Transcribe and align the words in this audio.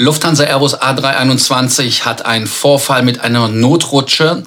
Lufthansa 0.00 0.44
Airbus 0.44 0.80
A321 0.80 2.02
hat 2.02 2.24
einen 2.24 2.46
Vorfall 2.46 3.02
mit 3.02 3.18
einer 3.18 3.48
Notrutsche. 3.48 4.44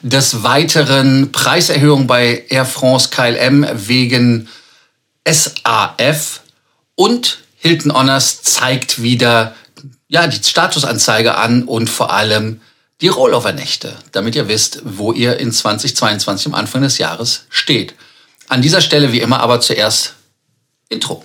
Des 0.00 0.44
Weiteren 0.44 1.32
Preiserhöhung 1.32 2.06
bei 2.06 2.44
Air 2.48 2.64
France 2.64 3.08
KLM 3.10 3.66
wegen 3.72 4.48
SAF 5.28 6.42
und 6.94 7.38
Hilton 7.56 7.92
Honors 7.92 8.42
zeigt 8.42 9.02
wieder 9.02 9.56
ja, 10.06 10.28
die 10.28 10.40
Statusanzeige 10.40 11.34
an 11.34 11.64
und 11.64 11.90
vor 11.90 12.12
allem 12.12 12.60
die 13.00 13.08
Rollover-Nächte, 13.08 13.96
damit 14.12 14.36
ihr 14.36 14.46
wisst, 14.46 14.82
wo 14.84 15.12
ihr 15.12 15.40
in 15.40 15.50
2022 15.50 16.46
am 16.46 16.54
Anfang 16.54 16.82
des 16.82 16.98
Jahres 16.98 17.46
steht. 17.48 17.96
An 18.46 18.62
dieser 18.62 18.80
Stelle 18.80 19.10
wie 19.10 19.20
immer 19.20 19.40
aber 19.40 19.60
zuerst 19.60 20.14
Intro. 20.88 21.24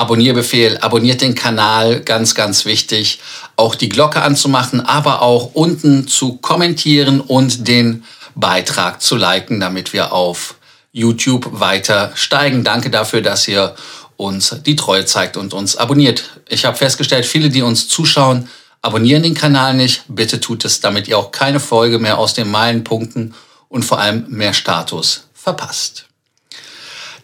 Abonnierbefehl, 0.00 0.78
abonniert 0.78 1.20
den 1.20 1.34
Kanal, 1.34 2.00
ganz, 2.00 2.34
ganz 2.34 2.64
wichtig. 2.64 3.20
Auch 3.56 3.74
die 3.74 3.88
Glocke 3.88 4.22
anzumachen, 4.22 4.80
aber 4.80 5.22
auch 5.22 5.50
unten 5.54 6.08
zu 6.08 6.38
kommentieren 6.38 7.20
und 7.20 7.68
den 7.68 8.04
Beitrag 8.34 9.02
zu 9.02 9.16
liken, 9.16 9.60
damit 9.60 9.92
wir 9.92 10.12
auf 10.12 10.54
YouTube 10.92 11.60
weiter 11.60 12.12
steigen. 12.14 12.64
Danke 12.64 12.90
dafür, 12.90 13.20
dass 13.20 13.46
ihr 13.46 13.74
uns 14.16 14.56
die 14.64 14.76
Treue 14.76 15.04
zeigt 15.04 15.36
und 15.36 15.54
uns 15.54 15.76
abonniert. 15.76 16.40
Ich 16.48 16.64
habe 16.64 16.76
festgestellt, 16.76 17.26
viele, 17.26 17.48
die 17.50 17.62
uns 17.62 17.86
zuschauen, 17.88 18.48
abonnieren 18.82 19.22
den 19.22 19.34
Kanal 19.34 19.74
nicht. 19.74 20.04
Bitte 20.08 20.40
tut 20.40 20.64
es, 20.64 20.80
damit 20.80 21.08
ihr 21.08 21.18
auch 21.18 21.30
keine 21.30 21.60
Folge 21.60 21.98
mehr 21.98 22.18
aus 22.18 22.34
den 22.34 22.50
Meilenpunkten 22.50 23.34
und 23.68 23.84
vor 23.84 24.00
allem 24.00 24.26
mehr 24.28 24.54
Status 24.54 25.28
verpasst. 25.34 26.09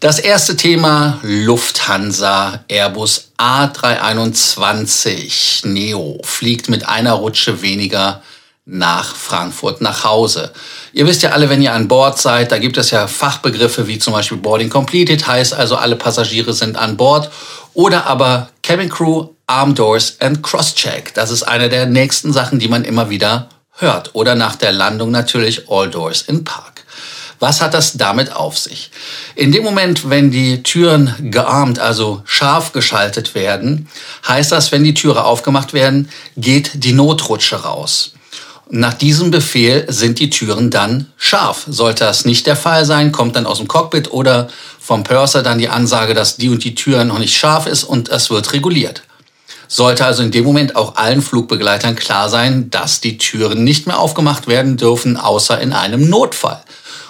Das 0.00 0.18
erste 0.18 0.56
Thema 0.56 1.20
Lufthansa 1.22 2.64
Airbus 2.68 3.30
A321 3.38 5.66
Neo 5.66 6.20
fliegt 6.22 6.68
mit 6.68 6.86
einer 6.86 7.14
Rutsche 7.14 7.62
weniger 7.62 8.22
nach 8.66 9.16
Frankfurt 9.16 9.80
nach 9.80 10.04
Hause. 10.04 10.52
Ihr 10.92 11.06
wisst 11.06 11.22
ja 11.22 11.30
alle, 11.30 11.48
wenn 11.48 11.62
ihr 11.62 11.72
an 11.72 11.88
Bord 11.88 12.20
seid, 12.20 12.52
da 12.52 12.58
gibt 12.58 12.76
es 12.76 12.90
ja 12.90 13.06
Fachbegriffe 13.06 13.86
wie 13.86 13.98
zum 13.98 14.12
Beispiel 14.12 14.36
Boarding 14.36 14.68
Completed, 14.68 15.26
heißt 15.26 15.54
also 15.54 15.76
alle 15.76 15.96
Passagiere 15.96 16.52
sind 16.52 16.76
an 16.76 16.98
Bord. 16.98 17.30
Oder 17.72 18.06
aber 18.06 18.50
Cabin 18.62 18.90
Crew, 18.90 19.28
Arm 19.46 19.74
Doors 19.74 20.20
and 20.20 20.42
Crosscheck. 20.42 21.14
Das 21.14 21.30
ist 21.30 21.44
eine 21.44 21.70
der 21.70 21.86
nächsten 21.86 22.34
Sachen, 22.34 22.58
die 22.58 22.68
man 22.68 22.84
immer 22.84 23.08
wieder 23.08 23.48
hört. 23.70 24.14
Oder 24.14 24.34
nach 24.34 24.56
der 24.56 24.72
Landung 24.72 25.10
natürlich 25.10 25.70
All 25.70 25.88
Doors 25.88 26.20
in 26.22 26.44
Park. 26.44 26.84
Was 27.38 27.60
hat 27.60 27.74
das 27.74 27.94
damit 27.94 28.34
auf 28.34 28.58
sich? 28.58 28.90
In 29.34 29.52
dem 29.52 29.62
Moment, 29.62 30.08
wenn 30.08 30.30
die 30.30 30.62
Türen 30.62 31.14
gearmt, 31.30 31.78
also 31.78 32.22
scharf 32.24 32.72
geschaltet 32.72 33.34
werden, 33.34 33.88
heißt 34.26 34.52
das, 34.52 34.72
wenn 34.72 34.84
die 34.84 34.94
Türe 34.94 35.24
aufgemacht 35.24 35.72
werden, 35.72 36.08
geht 36.36 36.84
die 36.84 36.92
Notrutsche 36.92 37.56
raus. 37.56 38.12
Nach 38.68 38.94
diesem 38.94 39.30
Befehl 39.30 39.84
sind 39.88 40.18
die 40.18 40.30
Türen 40.30 40.70
dann 40.70 41.12
scharf. 41.16 41.66
Sollte 41.68 42.04
das 42.04 42.24
nicht 42.24 42.46
der 42.46 42.56
Fall 42.56 42.84
sein, 42.84 43.12
kommt 43.12 43.36
dann 43.36 43.46
aus 43.46 43.58
dem 43.58 43.68
Cockpit 43.68 44.10
oder 44.10 44.48
vom 44.80 45.04
Purser 45.04 45.42
dann 45.44 45.58
die 45.58 45.68
Ansage, 45.68 46.14
dass 46.14 46.36
die 46.36 46.48
und 46.48 46.64
die 46.64 46.74
Tür 46.74 47.04
noch 47.04 47.18
nicht 47.18 47.36
scharf 47.36 47.66
ist 47.66 47.84
und 47.84 48.08
es 48.08 48.28
wird 48.28 48.52
reguliert. 48.52 49.02
Sollte 49.68 50.04
also 50.04 50.22
in 50.22 50.30
dem 50.30 50.44
Moment 50.44 50.74
auch 50.74 50.96
allen 50.96 51.22
Flugbegleitern 51.22 51.96
klar 51.96 52.28
sein, 52.28 52.70
dass 52.70 53.00
die 53.00 53.18
Türen 53.18 53.62
nicht 53.62 53.86
mehr 53.86 53.98
aufgemacht 53.98 54.46
werden 54.46 54.76
dürfen, 54.76 55.16
außer 55.16 55.60
in 55.60 55.72
einem 55.72 56.08
Notfall. 56.08 56.62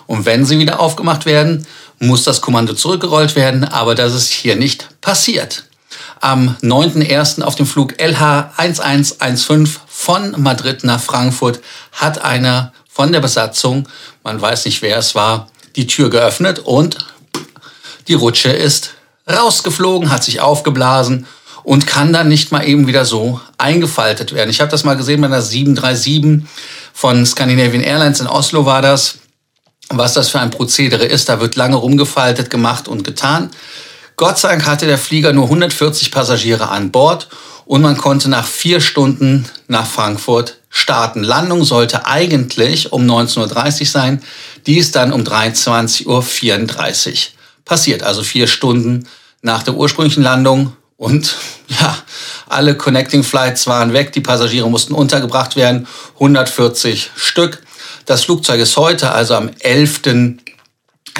Und 0.06 0.24
wenn 0.24 0.44
sie 0.44 0.58
wieder 0.58 0.80
aufgemacht 0.80 1.26
werden, 1.26 1.66
muss 1.98 2.24
das 2.24 2.40
Kommando 2.40 2.74
zurückgerollt 2.74 3.36
werden, 3.36 3.64
aber 3.64 3.94
das 3.94 4.14
ist 4.14 4.30
hier 4.30 4.56
nicht 4.56 4.88
passiert. 5.00 5.64
Am 6.20 6.56
9.01. 6.62 7.42
auf 7.42 7.54
dem 7.54 7.66
Flug 7.66 7.94
LH1115 7.94 9.68
von 9.86 10.34
Madrid 10.40 10.84
nach 10.84 11.00
Frankfurt 11.00 11.60
hat 11.92 12.24
einer 12.24 12.72
von 12.88 13.12
der 13.12 13.20
Besatzung, 13.20 13.88
man 14.22 14.40
weiß 14.40 14.64
nicht 14.64 14.82
wer 14.82 14.98
es 14.98 15.14
war, 15.14 15.48
die 15.76 15.86
Tür 15.86 16.10
geöffnet 16.10 16.60
und 16.60 16.98
die 18.08 18.14
Rutsche 18.14 18.50
ist 18.50 18.94
rausgeflogen, 19.30 20.10
hat 20.10 20.24
sich 20.24 20.40
aufgeblasen 20.40 21.26
und 21.62 21.86
kann 21.86 22.12
dann 22.12 22.28
nicht 22.28 22.52
mal 22.52 22.66
eben 22.66 22.86
wieder 22.86 23.04
so 23.04 23.40
eingefaltet 23.58 24.32
werden. 24.32 24.50
Ich 24.50 24.60
habe 24.60 24.70
das 24.70 24.84
mal 24.84 24.96
gesehen 24.96 25.20
bei 25.20 25.28
der 25.28 25.42
737 25.42 26.48
von 26.92 27.26
Scandinavian 27.26 27.82
Airlines 27.82 28.20
in 28.20 28.28
Oslo 28.28 28.64
war 28.64 28.80
das 28.82 29.18
was 29.90 30.14
das 30.14 30.28
für 30.28 30.40
ein 30.40 30.50
Prozedere 30.50 31.04
ist. 31.04 31.28
Da 31.28 31.40
wird 31.40 31.56
lange 31.56 31.76
rumgefaltet, 31.76 32.50
gemacht 32.50 32.88
und 32.88 33.04
getan. 33.04 33.50
Gott 34.16 34.38
sei 34.38 34.48
Dank 34.48 34.66
hatte 34.66 34.86
der 34.86 34.98
Flieger 34.98 35.32
nur 35.32 35.44
140 35.44 36.10
Passagiere 36.10 36.68
an 36.70 36.90
Bord 36.90 37.28
und 37.66 37.82
man 37.82 37.96
konnte 37.96 38.30
nach 38.30 38.46
vier 38.46 38.80
Stunden 38.80 39.46
nach 39.68 39.86
Frankfurt 39.86 40.58
starten. 40.70 41.22
Landung 41.22 41.64
sollte 41.64 42.06
eigentlich 42.06 42.92
um 42.92 43.02
19.30 43.04 43.80
Uhr 43.80 43.86
sein. 43.86 44.22
Die 44.66 44.78
ist 44.78 44.96
dann 44.96 45.12
um 45.12 45.22
23.34 45.22 46.06
Uhr 46.06 47.16
passiert. 47.64 48.02
Also 48.02 48.22
vier 48.22 48.46
Stunden 48.46 49.06
nach 49.42 49.62
der 49.62 49.74
ursprünglichen 49.74 50.22
Landung. 50.22 50.76
Und 50.96 51.36
ja, 51.68 51.98
alle 52.48 52.76
Connecting 52.76 53.22
Flights 53.22 53.66
waren 53.66 53.92
weg. 53.92 54.12
Die 54.12 54.20
Passagiere 54.20 54.70
mussten 54.70 54.94
untergebracht 54.94 55.56
werden. 55.56 55.86
140 56.14 57.10
Stück. 57.16 57.62
Das 58.06 58.22
Flugzeug 58.22 58.60
ist 58.60 58.76
heute, 58.76 59.10
also 59.10 59.34
am 59.34 59.50
11. 59.58 60.02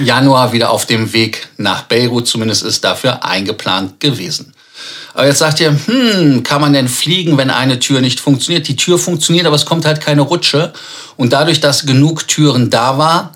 Januar, 0.01 0.53
wieder 0.53 0.71
auf 0.71 0.87
dem 0.87 1.13
Weg 1.13 1.49
nach 1.57 1.83
Beirut. 1.83 2.29
Zumindest 2.29 2.63
ist 2.63 2.85
dafür 2.85 3.25
eingeplant 3.25 3.99
gewesen. 3.99 4.55
Aber 5.13 5.27
jetzt 5.27 5.39
sagt 5.39 5.59
ihr, 5.59 5.77
hm, 5.87 6.45
kann 6.45 6.61
man 6.61 6.75
denn 6.75 6.89
fliegen, 6.89 7.39
wenn 7.39 7.51
eine 7.51 7.81
Tür 7.81 8.01
nicht 8.01 8.21
funktioniert? 8.21 8.69
Die 8.69 8.77
Tür 8.77 9.01
funktioniert, 9.01 9.47
aber 9.47 9.57
es 9.57 9.67
kommt 9.67 9.85
halt 9.85 10.01
keine 10.01 10.21
Rutsche. 10.21 10.73
Und 11.17 11.33
dadurch, 11.33 11.59
dass 11.59 11.87
genug 11.87 12.29
Türen 12.29 12.71
da 12.71 12.99
war, 12.99 13.33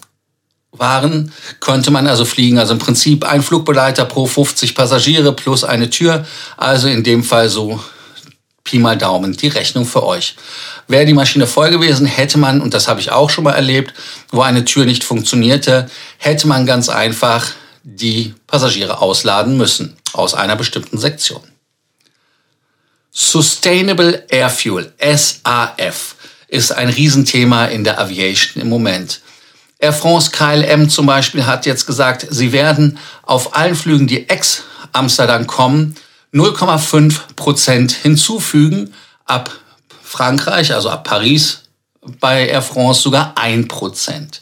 waren, 0.71 1.33
konnte 1.59 1.91
man 1.91 2.07
also 2.07 2.25
fliegen. 2.25 2.59
Also 2.59 2.75
im 2.75 2.79
Prinzip 2.79 3.25
ein 3.25 3.43
Flugbegleiter 3.43 4.05
pro 4.05 4.27
50 4.27 4.77
Passagiere 4.77 5.33
plus 5.33 5.65
eine 5.65 5.91
Tür. 5.91 6.25
Also 6.57 6.87
in 6.87 7.03
dem 7.03 7.25
Fall 7.25 7.49
so 7.49 7.81
Pi 8.65 8.79
mal 8.79 8.97
Daumen, 8.97 9.37
die 9.37 9.49
Rechnung 9.49 9.85
für 9.85 10.05
euch. 10.05 10.37
Wäre 10.87 11.07
die 11.07 11.15
Maschine 11.15 11.47
voll 11.47 11.71
gewesen, 11.71 12.07
hätte 12.07 12.39
man, 12.39 12.61
und 12.61 12.75
das 12.75 12.89
habe 12.89 13.01
ich 13.01 13.11
auch 13.11 13.31
schon 13.31 13.45
mal 13.45 13.55
erlebt, 13.55 13.95
wo 14.31 14.43
eine 14.43 14.65
Tür 14.65 14.85
nicht 14.85 15.05
funktionierte, 15.05 15.91
hätte 16.19 16.47
man 16.47 16.67
ganz 16.67 16.89
einfach 16.89 17.47
die 17.83 18.35
Passagiere 18.47 19.01
ausladen 19.01 19.57
müssen 19.57 19.97
aus 20.13 20.35
einer 20.35 20.57
bestimmten 20.57 20.99
Sektion. 20.99 21.43
Sustainable 23.11 24.25
Air 24.29 24.51
Fuel, 24.51 24.93
SAF, 25.01 26.15
ist 26.49 26.73
ein 26.73 26.89
Riesenthema 26.89 27.67
in 27.67 27.85
der 27.85 27.99
Aviation 27.99 28.63
im 28.63 28.69
Moment. 28.69 29.21
Air 29.79 29.93
France 29.93 30.31
KLM 30.31 30.91
zum 30.91 31.07
Beispiel 31.07 31.47
hat 31.47 31.65
jetzt 31.65 31.87
gesagt, 31.87 32.27
sie 32.31 32.53
werden 32.53 32.99
auf 33.23 33.57
allen 33.57 33.75
Flügen, 33.75 34.07
die 34.07 34.29
ex-Amsterdam 34.29 35.47
kommen, 35.47 35.97
0,5 36.33 37.35
Prozent 37.37 37.93
hinzufügen. 37.93 38.95
Ab 39.25 39.51
Frankreich, 40.03 40.75
also 40.75 40.91
ab 40.91 41.05
Paris, 41.05 41.63
bei 42.21 42.49
Air 42.49 42.63
France 42.63 43.03
sogar 43.03 43.35
1 43.37 43.69
Prozent. 43.69 44.41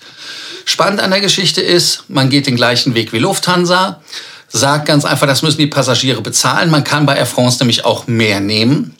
Spannend 0.64 1.00
an 1.00 1.10
der 1.10 1.20
Geschichte 1.20 1.60
ist, 1.60 2.04
man 2.08 2.30
geht 2.30 2.46
den 2.46 2.56
gleichen 2.56 2.94
Weg 2.94 3.12
wie 3.12 3.18
Lufthansa, 3.18 4.02
sagt 4.48 4.86
ganz 4.86 5.04
einfach, 5.04 5.26
das 5.26 5.42
müssen 5.42 5.58
die 5.58 5.66
Passagiere 5.66 6.20
bezahlen. 6.20 6.70
Man 6.70 6.84
kann 6.84 7.06
bei 7.06 7.16
Air 7.16 7.26
France 7.26 7.58
nämlich 7.60 7.84
auch 7.84 8.06
mehr 8.06 8.40
nehmen. 8.40 8.94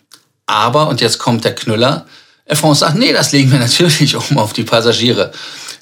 Aber, 0.46 0.88
und 0.88 1.00
jetzt 1.00 1.18
kommt 1.18 1.44
der 1.44 1.54
Knüller, 1.54 2.06
Air 2.46 2.56
France 2.56 2.80
sagt, 2.80 2.96
nee, 2.96 3.12
das 3.12 3.32
legen 3.32 3.52
wir 3.52 3.58
natürlich 3.58 4.16
um 4.16 4.38
auf 4.38 4.52
die 4.52 4.64
Passagiere. 4.64 5.32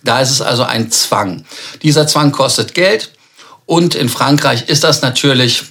Da 0.05 0.21
ist 0.21 0.31
es 0.31 0.41
also 0.41 0.65
ein 0.65 0.91
Zwang. 0.91 1.45
Dieser 1.83 2.07
Zwang 2.07 2.33
kostet 2.33 2.75
Geld. 2.75 3.13
Und 3.65 3.95
in 3.97 4.09
Frankreich 4.09 4.69
ist 4.69 4.85
das 4.85 5.03
natürlich 5.03 5.65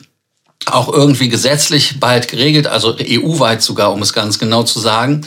auch 0.65 0.91
irgendwie 0.91 1.29
gesetzlich 1.29 1.99
bald 1.99 2.27
geregelt, 2.27 2.67
also 2.67 2.95
EU-weit 2.99 3.61
sogar, 3.61 3.91
um 3.93 4.01
es 4.01 4.13
ganz 4.13 4.39
genau 4.39 4.63
zu 4.63 4.79
sagen. 4.79 5.25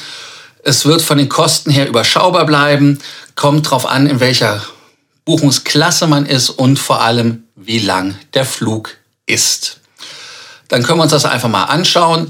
Es 0.64 0.84
wird 0.84 1.02
von 1.02 1.18
den 1.18 1.28
Kosten 1.28 1.70
her 1.70 1.88
überschaubar 1.88 2.44
bleiben, 2.44 2.98
kommt 3.36 3.66
darauf 3.66 3.86
an, 3.86 4.06
in 4.06 4.20
welcher 4.20 4.62
Buchungsklasse 5.24 6.06
man 6.06 6.26
ist 6.26 6.50
und 6.50 6.78
vor 6.78 7.02
allem, 7.02 7.44
wie 7.54 7.78
lang 7.78 8.16
der 8.34 8.44
Flug 8.44 8.96
ist. 9.26 9.78
Dann 10.68 10.82
können 10.82 10.98
wir 10.98 11.04
uns 11.04 11.12
das 11.12 11.24
einfach 11.24 11.48
mal 11.48 11.64
anschauen. 11.64 12.28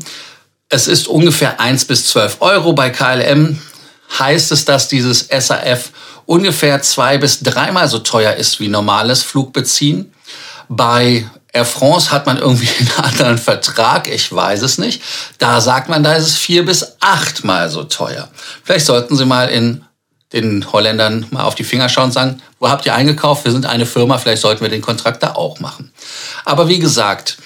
Es 0.68 0.86
ist 0.86 1.08
ungefähr 1.08 1.60
1 1.60 1.86
bis 1.86 2.06
12 2.06 2.38
Euro. 2.40 2.72
Bei 2.72 2.90
KLM 2.90 3.58
heißt 4.18 4.52
es, 4.52 4.64
dass 4.64 4.88
dieses 4.88 5.28
SAF 5.28 5.90
ungefähr 6.26 6.82
zwei 6.82 7.18
bis 7.18 7.40
dreimal 7.40 7.88
so 7.88 8.00
teuer 8.00 8.34
ist 8.34 8.60
wie 8.60 8.68
normales 8.68 9.22
Flugbeziehen. 9.22 10.12
Bei 10.68 11.28
Air 11.58 11.64
France 11.64 12.12
hat 12.12 12.26
man 12.26 12.38
irgendwie 12.38 12.68
einen 12.78 12.90
anderen 13.04 13.38
Vertrag, 13.38 14.08
ich 14.08 14.32
weiß 14.32 14.62
es 14.62 14.78
nicht. 14.78 15.02
Da 15.38 15.60
sagt 15.60 15.88
man, 15.88 16.04
da 16.04 16.14
ist 16.14 16.26
es 16.26 16.36
vier 16.36 16.64
bis 16.64 16.96
achtmal 17.00 17.68
so 17.68 17.82
teuer. 17.82 18.28
Vielleicht 18.62 18.86
sollten 18.86 19.16
Sie 19.16 19.24
mal 19.24 19.48
in 19.48 19.84
den 20.32 20.70
Holländern 20.72 21.26
mal 21.30 21.42
auf 21.42 21.56
die 21.56 21.64
Finger 21.64 21.88
schauen 21.88 22.06
und 22.06 22.12
sagen, 22.12 22.42
wo 22.60 22.68
habt 22.68 22.86
ihr 22.86 22.94
eingekauft? 22.94 23.44
Wir 23.44 23.50
sind 23.50 23.66
eine 23.66 23.86
Firma, 23.86 24.18
vielleicht 24.18 24.42
sollten 24.42 24.60
wir 24.60 24.68
den 24.68 24.82
Kontrakt 24.82 25.22
da 25.22 25.32
auch 25.32 25.58
machen. 25.58 25.90
Aber 26.44 26.68
wie 26.68 26.78
gesagt, 26.78 27.38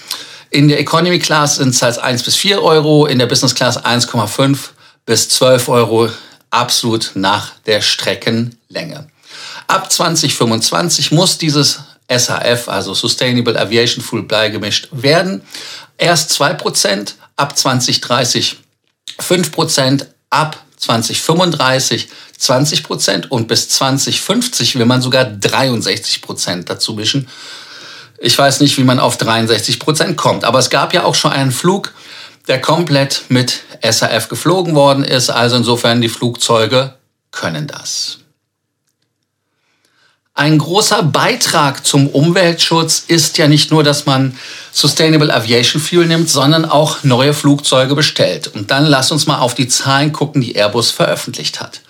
in 0.50 0.68
der 0.68 0.78
Economy 0.78 1.18
Class 1.18 1.56
sind 1.56 1.70
es 1.70 1.80
halt 1.80 1.98
1 1.98 2.22
bis 2.22 2.36
4 2.36 2.62
Euro, 2.62 3.06
in 3.06 3.18
der 3.18 3.26
Business 3.26 3.54
Class 3.54 3.82
1,5 3.82 4.58
bis 5.06 5.30
12 5.30 5.68
Euro, 5.68 6.10
absolut 6.50 7.12
nach 7.14 7.52
der 7.64 7.80
Streckenlänge. 7.80 9.06
Ab 9.68 9.90
2025 9.90 11.12
muss 11.12 11.38
dieses 11.38 11.80
SAF, 12.18 12.68
also 12.68 12.94
Sustainable 12.94 13.58
Aviation 13.58 14.02
Fuel 14.02 14.22
beigemischt 14.22 14.88
werden. 14.92 15.42
Erst 15.98 16.32
2%, 16.32 17.14
ab 17.36 17.56
2030 17.56 18.56
5%, 19.18 20.06
ab 20.30 20.62
2035 20.76 22.08
20% 22.42 23.28
und 23.28 23.46
bis 23.46 23.68
2050 23.68 24.76
will 24.76 24.86
man 24.86 25.00
sogar 25.00 25.24
63% 25.24 26.64
dazu 26.64 26.94
mischen. 26.94 27.28
Ich 28.18 28.36
weiß 28.36 28.60
nicht, 28.60 28.78
wie 28.78 28.84
man 28.84 28.98
auf 28.98 29.16
63% 29.16 30.14
kommt, 30.14 30.44
aber 30.44 30.58
es 30.58 30.70
gab 30.70 30.92
ja 30.92 31.04
auch 31.04 31.14
schon 31.14 31.32
einen 31.32 31.52
Flug, 31.52 31.92
der 32.48 32.60
komplett 32.60 33.24
mit 33.28 33.60
SAF 33.88 34.28
geflogen 34.28 34.74
worden 34.74 35.04
ist. 35.04 35.30
Also 35.30 35.56
insofern 35.56 36.00
die 36.00 36.08
Flugzeuge 36.08 36.94
können 37.30 37.68
das. 37.68 38.18
Ein 40.34 40.56
großer 40.56 41.02
Beitrag 41.02 41.84
zum 41.84 42.06
Umweltschutz 42.06 43.04
ist 43.06 43.36
ja 43.36 43.48
nicht 43.48 43.70
nur, 43.70 43.84
dass 43.84 44.06
man 44.06 44.38
Sustainable 44.72 45.32
Aviation 45.32 45.80
Fuel 45.80 46.06
nimmt, 46.06 46.30
sondern 46.30 46.64
auch 46.64 47.04
neue 47.04 47.34
Flugzeuge 47.34 47.94
bestellt. 47.94 48.48
Und 48.48 48.70
dann 48.70 48.86
lass 48.86 49.12
uns 49.12 49.26
mal 49.26 49.40
auf 49.40 49.54
die 49.54 49.68
Zahlen 49.68 50.10
gucken, 50.12 50.40
die 50.40 50.54
Airbus 50.56 50.90
veröffentlicht 50.90 51.60
hat. 51.60 51.82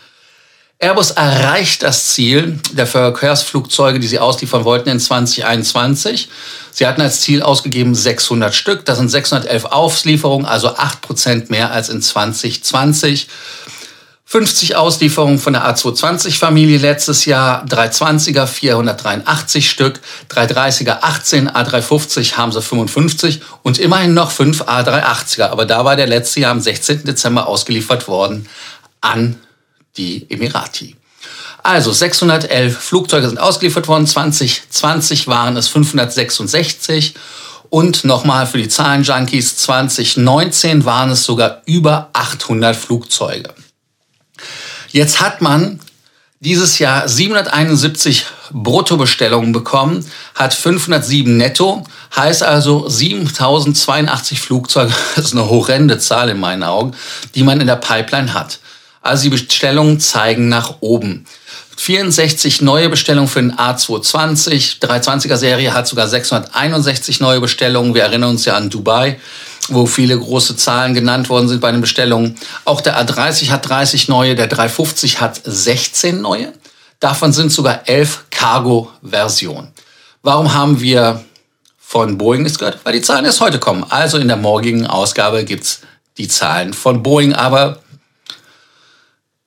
Airbus 0.81 1.12
erreicht 1.12 1.85
das 1.85 2.09
Ziel 2.09 2.59
der 2.73 2.89
Verkehrsflugzeuge, 2.89 4.00
die 4.00 4.09
sie 4.09 4.19
ausliefern 4.19 4.65
wollten 4.65 4.89
in 4.89 4.99
2021. 4.99 6.29
Sie 6.73 6.85
hatten 6.89 7.00
als 7.00 7.21
Ziel 7.21 7.43
ausgegeben 7.43 7.94
600 7.94 8.53
Stück. 8.53 8.85
Das 8.85 8.99
sind 8.99 9.09
611 9.09 9.67
Auslieferungen, 9.67 10.47
also 10.47 10.75
8 10.75 11.00
Prozent 11.00 11.50
mehr 11.50 11.71
als 11.71 11.89
in 11.89 12.03
2020. 12.03 13.29
50 14.32 14.76
Auslieferungen 14.76 15.38
von 15.38 15.52
der 15.52 15.62
A220-Familie 15.62 16.79
letztes 16.79 17.26
Jahr, 17.26 17.67
320er 17.67 18.46
483 18.46 19.69
Stück, 19.69 20.00
330er 20.31 21.00
18, 21.02 21.50
A350 21.50 22.32
haben 22.38 22.50
sie 22.50 22.62
55 22.62 23.43
und 23.62 23.79
immerhin 23.79 24.14
noch 24.14 24.31
5 24.31 24.62
A380er. 24.62 25.49
Aber 25.49 25.67
da 25.67 25.84
war 25.84 25.96
der 25.96 26.06
letzte 26.06 26.40
Jahr 26.40 26.52
am 26.52 26.62
16. 26.62 27.05
Dezember 27.05 27.46
ausgeliefert 27.46 28.08
worden 28.08 28.49
an 29.02 29.38
die 29.99 30.25
Emirati. 30.31 30.96
Also 31.62 31.93
611 31.93 32.75
Flugzeuge 32.75 33.29
sind 33.29 33.38
ausgeliefert 33.38 33.87
worden, 33.87 34.06
2020 34.06 35.29
waren 35.29 35.58
es 35.58 35.69
566 35.69 37.17
und 37.69 38.05
nochmal 38.05 38.46
für 38.46 38.56
die 38.56 38.69
Zahlenjunkies, 38.69 39.58
2019 39.58 40.87
waren 40.87 41.11
es 41.11 41.23
sogar 41.25 41.61
über 41.67 42.08
800 42.14 42.75
Flugzeuge. 42.75 43.52
Jetzt 44.93 45.21
hat 45.21 45.41
man 45.41 45.81
dieses 46.41 46.79
Jahr 46.79 47.09
771 47.09 48.27
Bruttobestellungen 48.50 49.53
bekommen, 49.53 50.05
hat 50.35 50.53
507 50.53 51.37
netto, 51.37 51.85
heißt 52.15 52.43
also 52.43 52.89
7082 52.89 54.41
Flugzeuge, 54.41 54.93
das 55.17 55.27
ist 55.27 55.33
eine 55.33 55.49
horrende 55.49 55.99
Zahl 55.99 56.29
in 56.29 56.41
meinen 56.41 56.62
Augen, 56.62 56.93
die 57.35 57.43
man 57.43 57.61
in 57.61 57.67
der 57.67 57.77
Pipeline 57.77 58.35
hat. 58.35 58.59
Also 59.00 59.25
die 59.25 59.31
Bestellungen 59.31 59.99
zeigen 59.99 60.49
nach 60.49 60.77
oben. 60.81 61.27
64 61.77 62.61
neue 62.61 62.89
Bestellungen 62.89 63.29
für 63.29 63.41
den 63.41 63.56
A220, 63.56 64.81
320er 64.81 65.37
Serie 65.37 65.73
hat 65.75 65.89
sogar 65.89 66.06
661 66.06 67.19
neue 67.21 67.41
Bestellungen. 67.41 67.94
Wir 67.94 68.03
erinnern 68.03 68.31
uns 68.31 68.44
ja 68.44 68.55
an 68.56 68.69
Dubai 68.69 69.19
wo 69.69 69.87
viele 69.87 70.19
große 70.19 70.56
Zahlen 70.56 70.94
genannt 70.94 71.29
worden 71.29 71.49
sind 71.49 71.61
bei 71.61 71.70
den 71.70 71.81
Bestellungen. 71.81 72.37
Auch 72.64 72.81
der 72.81 73.00
A30 73.00 73.50
hat 73.50 73.69
30 73.69 74.09
neue, 74.09 74.35
der 74.35 74.49
350 74.49 75.20
hat 75.20 75.41
16 75.44 76.20
neue. 76.20 76.53
Davon 77.00 77.32
sind 77.32 77.53
sogar 77.53 77.88
11 77.88 78.25
Cargo-Versionen. 78.31 79.73
Warum 80.23 80.55
haben 80.55 80.81
wir 80.81 81.25
von 81.79 82.17
Boeing 82.19 82.43
nichts 82.43 82.59
gehört? 82.59 82.79
Weil 82.85 82.94
die 82.94 83.03
Zahlen 83.03 83.25
erst 83.25 83.41
heute 83.41 83.59
kommen. 83.59 83.85
Also 83.88 84.19
in 84.19 84.29
der 84.29 84.37
morgigen 84.37 84.87
Ausgabe 84.87 85.44
gibt's 85.44 85.81
die 86.19 86.29
Zahlen 86.29 86.75
von 86.75 87.03
Boeing, 87.03 87.32
aber 87.35 87.81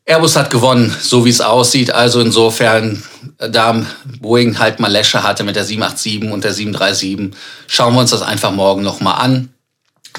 Airbus 0.05 0.35
hat 0.35 0.51
gewonnen, 0.51 0.95
so 1.01 1.25
wie 1.25 1.29
es 1.29 1.41
aussieht. 1.41 1.91
Also 1.91 2.19
insofern, 2.19 3.01
da 3.39 3.85
Boeing 4.19 4.59
halt 4.59 4.79
mal 4.79 4.91
Läsche 4.91 5.23
hatte 5.23 5.43
mit 5.43 5.55
der 5.55 5.65
787 5.65 6.31
und 6.31 6.43
der 6.43 6.53
737, 6.53 7.35
schauen 7.67 7.93
wir 7.93 8.01
uns 8.01 8.11
das 8.11 8.21
einfach 8.21 8.51
morgen 8.51 8.83
nochmal 8.83 9.21
an. 9.21 9.49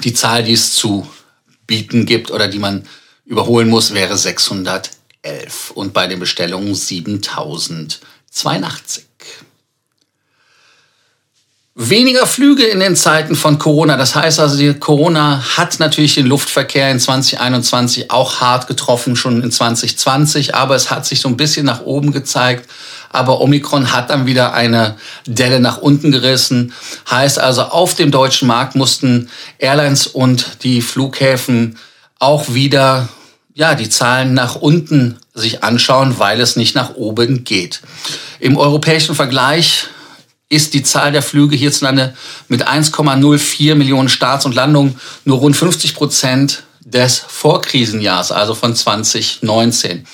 Die 0.05 0.15
Zahl, 0.15 0.45
die 0.45 0.53
es 0.53 0.75
zu 0.75 1.11
bieten 1.67 2.07
gibt 2.07 2.31
oder 2.31 2.47
die 2.49 2.59
man 2.59 2.87
überholen 3.25 3.69
muss, 3.69 3.95
wäre 3.95 4.17
611 4.17 5.73
und 5.75 5.93
bei 5.93 6.07
den 6.07 6.21
Bestellungen 6.21 6.75
7082. 6.75 9.05
Weniger 11.79 12.27
Flüge 12.27 12.65
in 12.65 12.81
den 12.81 12.97
Zeiten 12.97 13.37
von 13.37 13.59
Corona. 13.59 13.99
Das 13.99 14.15
heißt 14.15 14.41
also, 14.41 14.73
Corona 14.81 15.45
hat 15.59 15.79
natürlich 15.79 16.15
den 16.15 16.25
Luftverkehr 16.25 16.91
in 16.91 16.99
2021 16.99 18.11
auch 18.11 18.41
hart 18.41 18.67
getroffen, 18.67 19.15
schon 19.15 19.43
in 19.43 19.53
2020, 19.53 20.55
aber 20.55 20.75
es 20.75 20.91
hat 20.91 21.05
sich 21.05 21.21
so 21.21 21.29
ein 21.29 21.37
bisschen 21.37 21.67
nach 21.67 21.83
oben 21.83 22.13
gezeigt. 22.13 22.67
Aber 23.11 23.43
Omikron 23.43 23.93
hat 23.93 24.09
dann 24.09 24.25
wieder 24.25 24.55
eine 24.55 24.97
Delle 25.27 25.61
nach 25.61 25.77
unten 25.77 26.13
gerissen. 26.13 26.73
Heißt 27.11 27.39
also, 27.39 27.65
auf 27.65 27.95
dem 27.95 28.11
deutschen 28.11 28.49
Markt 28.49 28.75
mussten 28.75 29.29
Airlines 29.59 30.07
und 30.07 30.63
die 30.63 30.81
Flughäfen 30.81 31.77
auch 32.19 32.55
wieder 32.55 33.11
ja, 33.53 33.75
die 33.75 33.91
Zahlen 33.91 34.33
nach 34.33 34.55
unten 34.57 35.19
sich 35.35 35.63
anschauen, 35.63 36.19
weil 36.19 36.41
es 36.41 36.57
nicht 36.57 36.75
nach 36.75 36.95
oben 36.95 37.45
geht. 37.45 37.83
Im 38.41 38.57
europäischen 38.57 39.15
Vergleich 39.15 39.89
ist 40.49 40.75
die 40.75 40.83
Zahl 40.83 41.13
der 41.13 41.23
Flüge 41.23 41.57
hierzulande 41.57 42.15
mit 42.49 42.67
1,04 42.67 43.75
Millionen 43.75 44.09
Starts 44.09 44.47
und 44.47 44.55
Landungen 44.55 45.01
nur 45.25 45.39
rund 45.39 45.57
50 45.57 45.95
Prozent 45.95 46.63
des 46.81 47.19
Vorkrisenjahrs, 47.19 48.31
also 48.31 48.55
von 48.55 48.75
2019. 48.75 50.07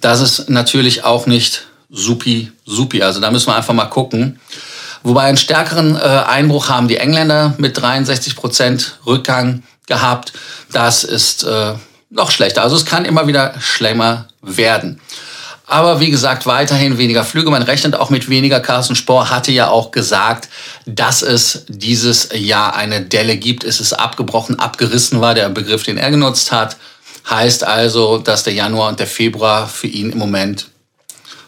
Das 0.00 0.20
ist 0.20 0.48
natürlich 0.48 1.02
auch 1.04 1.26
nicht 1.26 1.66
supi, 1.90 2.52
supi. 2.64 3.02
Also 3.02 3.20
da 3.20 3.30
müssen 3.30 3.48
wir 3.48 3.56
einfach 3.56 3.74
mal 3.74 3.86
gucken. 3.86 4.38
Wobei 5.02 5.22
einen 5.22 5.36
stärkeren 5.36 5.96
äh, 5.96 5.98
Einbruch 5.98 6.68
haben 6.68 6.86
die 6.86 6.98
Engländer 6.98 7.54
mit 7.58 7.76
63 7.76 8.36
Prozent 8.36 8.98
Rückgang 9.06 9.64
gehabt. 9.86 10.32
Das 10.70 11.04
ist 11.04 11.42
äh, 11.42 11.74
noch 12.10 12.30
schlechter. 12.30 12.62
Also 12.62 12.76
es 12.76 12.84
kann 12.84 13.04
immer 13.04 13.26
wieder 13.26 13.54
schlimmer 13.60 14.28
werden. 14.42 15.00
Aber 15.70 16.00
wie 16.00 16.10
gesagt, 16.10 16.46
weiterhin 16.46 16.98
weniger 16.98 17.22
Flüge. 17.22 17.48
Man 17.48 17.62
rechnet 17.62 17.94
auch 17.94 18.10
mit 18.10 18.28
weniger. 18.28 18.58
Carsten 18.58 18.96
Spohr 18.96 19.30
hatte 19.30 19.52
ja 19.52 19.68
auch 19.68 19.92
gesagt, 19.92 20.48
dass 20.84 21.22
es 21.22 21.64
dieses 21.68 22.30
Jahr 22.34 22.74
eine 22.74 23.02
Delle 23.02 23.36
gibt. 23.36 23.62
Es 23.62 23.78
ist 23.78 23.92
abgebrochen, 23.92 24.58
abgerissen 24.58 25.20
war 25.20 25.32
der 25.32 25.48
Begriff, 25.48 25.84
den 25.84 25.96
er 25.96 26.10
genutzt 26.10 26.50
hat. 26.50 26.76
Heißt 27.30 27.62
also, 27.62 28.18
dass 28.18 28.42
der 28.42 28.52
Januar 28.52 28.88
und 28.88 28.98
der 28.98 29.06
Februar 29.06 29.68
für 29.68 29.86
ihn 29.86 30.10
im 30.10 30.18
Moment 30.18 30.66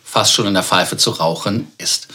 fast 0.05 0.33
schon 0.33 0.47
in 0.47 0.55
der 0.55 0.63
Pfeife 0.63 0.97
zu 0.97 1.11
rauchen 1.11 1.73
ist. 1.79 2.07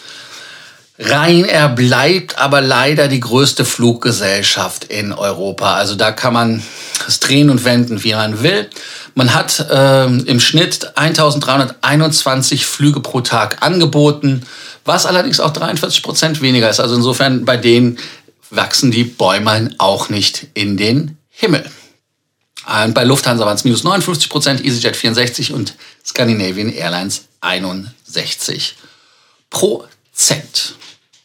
Ryanair 1.00 1.70
bleibt 1.70 2.39
aber 2.39 2.62
leider 2.62 3.08
die 3.08 3.20
größte 3.20 3.66
Fluggesellschaft 3.66 4.86
in 4.86 5.13
Europa. 5.13 5.75
Also 5.75 5.96
da 5.96 6.12
kann 6.12 6.34
man 6.34 6.63
es 7.08 7.20
drehen 7.20 7.51
und 7.51 7.63
wenden, 7.66 8.04
wie 8.04 8.16
man 8.16 8.42
will. 8.42 8.68
Man 9.13 9.34
hat 9.34 9.60
äh, 9.70 10.06
im 10.06 10.39
Schnitt 10.39 10.98
1321 10.98 12.66
Flüge 12.66 13.00
pro 13.00 13.22
Tag 13.22 13.62
angeboten, 13.62 14.44
was 14.86 15.06
allerdings 15.06 15.39
auch 15.39 15.54
43 15.54 16.01
Prozent 16.01 16.42
weniger 16.42 16.70
ist. 16.70 16.80
Also 16.80 16.96
insofern 16.96 17.46
bei 17.46 17.58
denen 17.58 18.00
wachsen 18.50 18.89
die 18.89 19.04
Bäume 19.04 19.70
auch 19.77 20.10
nicht 20.10 20.48
in 20.56 20.77
den 20.77 21.18
Himmel. 21.30 21.70
Und 22.86 22.94
bei 22.94 23.04
Lufthansa 23.04 23.46
waren 23.46 23.56
es 23.56 23.63
minus 23.63 23.84
59 23.84 24.30
Prozent, 24.30 24.66
EasyJet 24.66 24.96
64 24.96 25.54
und 25.54 25.75
Scandinavian 26.04 26.70
Airlines 26.70 27.25
61 27.42 28.75
Prozent. 30.18 30.74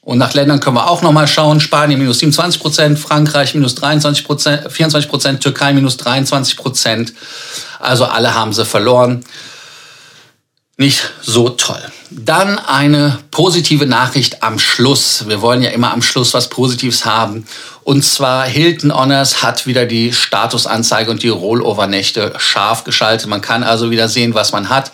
Und 0.03 0.19
nach 0.19 0.35
Ländern 0.35 0.61
können 0.61 0.77
wir 0.77 0.91
auch 0.91 1.01
nochmal 1.01 1.27
schauen. 1.27 1.61
Spanien 1.61 1.99
minus 1.99 2.19
27 2.19 2.61
Prozent, 2.61 2.99
Frankreich 2.99 3.55
minus 3.55 3.75
23 3.77 4.25
Prozent, 4.25 4.71
24 4.71 5.09
Prozent, 5.09 5.43
Türkei 5.43 5.73
minus 5.73 5.97
23 5.97 6.59
Prozent. 6.59 7.15
Also 7.81 8.05
alle 8.05 8.35
haben 8.35 8.53
sie 8.53 8.67
verloren. 8.67 9.25
Nicht 10.79 11.13
so 11.21 11.51
toll. 11.51 11.83
Dann 12.11 12.59
eine 12.59 13.19
positive 13.31 13.87
Nachricht 13.87 14.43
am 14.43 14.59
Schluss. 14.59 15.29
Wir 15.29 15.41
wollen 15.41 15.63
ja 15.63 15.71
immer 15.71 15.93
am 15.93 16.03
Schluss 16.03 16.35
was 16.35 16.49
Positives 16.49 17.05
haben. 17.05 17.47
Und 17.85 18.05
zwar 18.05 18.45
Hilton 18.45 18.95
Honors 18.95 19.43
hat 19.43 19.67
wieder 19.67 19.87
die 19.87 20.13
Statusanzeige 20.13 21.11
und 21.11 21.23
die 21.23 21.29
Rollover-Nächte 21.29 22.35
scharf 22.39 22.85
geschaltet. 22.85 23.29
Man 23.29 23.41
kann 23.41 23.63
also 23.63 23.91
wieder 23.91 24.09
sehen, 24.09 24.35
was 24.35 24.53
man 24.53 24.69
hat. 24.69 24.93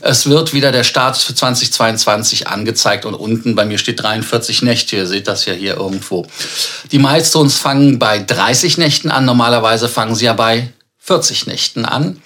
Es 0.00 0.28
wird 0.28 0.54
wieder 0.54 0.72
der 0.72 0.84
Status 0.84 1.24
für 1.24 1.34
2022 1.34 2.46
angezeigt 2.46 3.04
und 3.04 3.14
unten 3.14 3.54
bei 3.54 3.64
mir 3.64 3.78
steht 3.78 4.02
43 4.02 4.62
Nächte. 4.62 4.96
Ihr 4.96 5.06
seht 5.06 5.26
das 5.26 5.44
ja 5.44 5.52
hier 5.52 5.76
irgendwo. 5.76 6.26
Die 6.92 6.98
Milestones 6.98 7.56
fangen 7.56 7.98
bei 7.98 8.18
30 8.18 8.78
Nächten 8.78 9.10
an. 9.10 9.24
Normalerweise 9.24 9.88
fangen 9.88 10.14
sie 10.14 10.26
ja 10.26 10.32
bei 10.32 10.72
40 10.98 11.46
Nächten 11.46 11.84
an. 11.84 12.20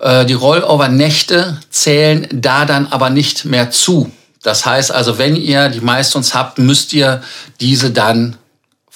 Äh, 0.00 0.26
die 0.26 0.34
Rollover-Nächte 0.34 1.58
zählen 1.70 2.26
da 2.32 2.64
dann 2.64 2.86
aber 2.86 3.10
nicht 3.10 3.44
mehr 3.44 3.70
zu. 3.70 4.10
Das 4.42 4.64
heißt 4.64 4.92
also, 4.92 5.18
wenn 5.18 5.36
ihr 5.36 5.68
die 5.68 5.80
Milestones 5.80 6.34
habt, 6.34 6.58
müsst 6.58 6.92
ihr 6.92 7.22
diese 7.60 7.90
dann 7.90 8.36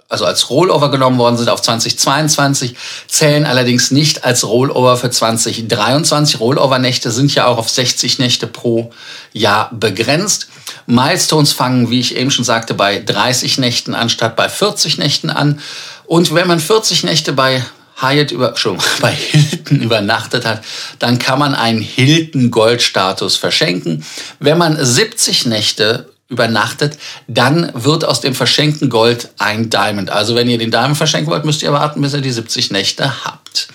also 0.09 0.25
als 0.25 0.51
Rollover 0.51 0.91
genommen 0.91 1.19
worden 1.19 1.37
sind 1.37 1.49
auf 1.49 1.63
2022, 1.63 2.77
zählen 3.09 3.45
allerdings 3.45 3.91
nicht 3.91 4.25
als 4.25 4.47
Rollover 4.47 4.97
für 4.97 5.11
2023. 5.11 6.39
Rollover-Nächte 6.39 7.11
sind 7.11 7.35
ja 7.35 7.47
auch 7.47 7.59
auf 7.59 7.69
60 7.69 8.19
Nächte 8.19 8.47
pro 8.47 8.93
Jahr 9.33 9.71
begrenzt. 9.73 10.49
Milestones 10.87 11.53
fangen, 11.53 11.91
wie 11.91 12.01
ich 12.01 12.17
eben 12.17 12.31
schon 12.31 12.45
sagte, 12.45 12.75
bei 12.75 13.01
30 13.01 13.59
Nächten 13.59 13.95
anstatt 13.95 14.37
bei 14.37 14.49
40 14.49 14.99
Nächten 14.99 15.31
an. 15.31 15.61
Und 16.05 16.33
wenn 16.35 16.47
man 16.47 16.61
40 16.61 17.03
Nächte 17.03 17.33
bei 17.33 17.65
Hyatt 18.01 18.31
über, 18.31 18.57
schon 18.57 18.79
bei 19.01 19.13
Hilton 19.13 19.81
übernachtet 19.81 20.45
hat, 20.45 20.63
dann 21.01 21.19
kann 21.19 21.39
man 21.39 21.55
einen 21.55 21.81
Hilton 21.81 22.51
Goldstatus 22.53 23.37
verschenken. 23.37 24.05
Wenn 24.39 24.59
man 24.59 24.77
70 24.83 25.47
Nächte 25.47 26.09
übernachtet, 26.29 26.99
dann 27.29 27.71
wird 27.75 28.05
aus 28.05 28.21
dem 28.21 28.35
verschenkten 28.35 28.91
Gold 28.91 29.31
ein 29.39 29.71
Diamond. 29.71 30.11
Also 30.11 30.35
wenn 30.35 30.49
ihr 30.49 30.59
den 30.59 30.71
Diamond 30.71 30.97
verschenken 30.97 31.31
wollt, 31.31 31.45
müsst 31.45 31.63
ihr 31.63 31.73
warten, 31.73 32.01
bis 32.01 32.15
ihr 32.15 32.21
die 32.21 32.33
70 32.33 32.71
Nächte 32.71 33.25
habt. 33.25 33.69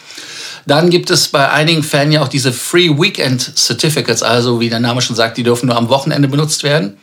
Dann 0.66 0.90
gibt 0.90 1.10
es 1.10 1.30
bei 1.30 1.50
einigen 1.50 1.84
Fans 1.84 2.14
ja 2.14 2.22
auch 2.22 2.28
diese 2.28 2.54
Free 2.54 2.90
Weekend 2.90 3.58
Certificates, 3.58 4.22
also 4.22 4.60
wie 4.60 4.70
der 4.70 4.80
Name 4.80 5.02
schon 5.02 5.16
sagt, 5.16 5.38
die 5.38 5.44
dürfen 5.44 5.68
nur 5.68 5.78
am 5.78 5.90
Wochenende 5.90 6.28
benutzt 6.28 6.64
werden. 6.64 6.98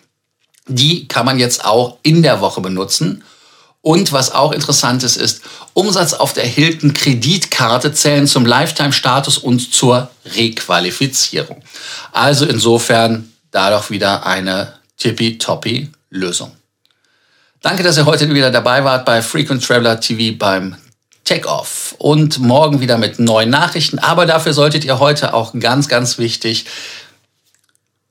Die 0.68 1.08
kann 1.08 1.26
man 1.26 1.38
jetzt 1.38 1.64
auch 1.64 1.98
in 2.02 2.22
der 2.22 2.40
Woche 2.40 2.60
benutzen. 2.60 3.24
Und 3.80 4.12
was 4.12 4.32
auch 4.32 4.52
interessant 4.52 5.02
ist, 5.02 5.16
ist, 5.16 5.40
Umsatz 5.72 6.12
auf 6.12 6.34
der 6.34 6.44
Hilton 6.44 6.92
Kreditkarte 6.92 7.92
zählen 7.92 8.26
zum 8.26 8.44
Lifetime-Status 8.44 9.38
und 9.38 9.72
zur 9.72 10.10
Requalifizierung. 10.36 11.62
Also 12.12 12.44
insofern 12.44 13.32
da 13.50 13.70
doch 13.70 13.90
wieder 13.90 14.26
eine 14.26 14.77
tippitoppi 14.98 15.90
Lösung. 16.10 16.52
Danke, 17.60 17.82
dass 17.82 17.96
ihr 17.96 18.06
heute 18.06 18.32
wieder 18.32 18.50
dabei 18.50 18.84
wart 18.84 19.04
bei 19.04 19.22
Frequent 19.22 19.64
Traveler 19.64 20.00
TV 20.00 20.36
beim 20.38 20.76
Takeoff 21.24 21.94
und 21.98 22.38
morgen 22.38 22.80
wieder 22.80 22.98
mit 22.98 23.18
neuen 23.18 23.50
Nachrichten. 23.50 23.98
Aber 23.98 24.26
dafür 24.26 24.52
solltet 24.52 24.84
ihr 24.84 24.98
heute 24.98 25.34
auch 25.34 25.52
ganz, 25.58 25.88
ganz 25.88 26.18
wichtig 26.18 26.66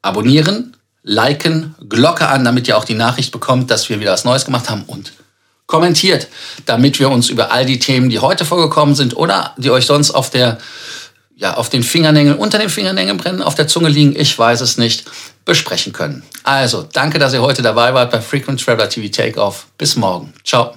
abonnieren, 0.01 0.75
liken, 1.03 1.75
Glocke 1.87 2.27
an, 2.27 2.43
damit 2.43 2.67
ihr 2.67 2.77
auch 2.77 2.83
die 2.83 2.93
Nachricht 2.93 3.31
bekommt, 3.31 3.71
dass 3.71 3.89
wir 3.89 3.99
wieder 3.99 4.11
was 4.11 4.25
Neues 4.25 4.45
gemacht 4.45 4.69
haben 4.69 4.83
und 4.83 5.13
kommentiert, 5.65 6.27
damit 6.65 6.99
wir 6.99 7.09
uns 7.09 7.29
über 7.29 7.51
all 7.51 7.65
die 7.65 7.79
Themen, 7.79 8.09
die 8.09 8.19
heute 8.19 8.45
vorgekommen 8.45 8.95
sind 8.95 9.15
oder 9.15 9.53
die 9.57 9.71
euch 9.71 9.85
sonst 9.85 10.11
auf 10.11 10.29
der 10.29 10.57
ja, 11.37 11.53
auf 11.53 11.69
den 11.69 11.83
Fingernägeln, 11.83 12.37
unter 12.37 12.57
den 12.57 12.69
Fingernägeln 12.69 13.17
brennen, 13.17 13.41
auf 13.43 13.55
der 13.55 13.67
Zunge 13.67 13.89
liegen, 13.89 14.15
ich 14.19 14.37
weiß 14.37 14.61
es 14.61 14.77
nicht, 14.77 15.05
besprechen 15.45 15.93
können. 15.93 16.23
Also, 16.43 16.83
danke, 16.91 17.19
dass 17.19 17.33
ihr 17.33 17.41
heute 17.41 17.61
dabei 17.61 17.93
wart 17.93 18.11
bei 18.11 18.19
Frequent 18.19 18.63
Traveler 18.63 18.89
TV 18.89 19.09
Takeoff. 19.09 19.67
Bis 19.77 19.95
morgen. 19.95 20.33
Ciao. 20.43 20.73